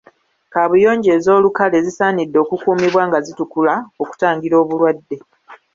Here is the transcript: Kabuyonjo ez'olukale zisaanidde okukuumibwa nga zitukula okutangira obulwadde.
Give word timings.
Kabuyonjo 0.53 1.09
ez'olukale 1.17 1.77
zisaanidde 1.85 2.37
okukuumibwa 2.43 3.03
nga 3.07 3.17
zitukula 3.25 3.73
okutangira 4.01 4.55
obulwadde. 4.63 5.17